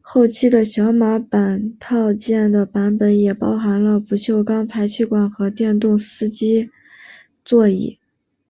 [0.00, 6.70] 后期的小马版套件的版本也包含了不锈钢排气管和电动司机
[7.44, 7.98] 座椅。